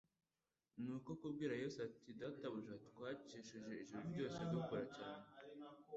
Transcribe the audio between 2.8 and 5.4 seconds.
twakesheje ijoro ryose dukora cyane,